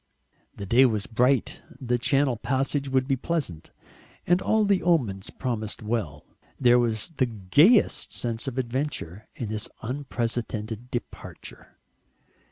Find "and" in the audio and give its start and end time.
4.25-4.41